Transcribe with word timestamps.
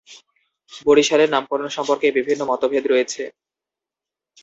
বরিশালের 0.85 1.29
নামকরণ 1.31 1.69
সম্পর্কে 1.77 2.07
বিভিন্ন 2.17 2.41
মতভেদ 2.45 2.83
রয়েছে। 2.87 3.23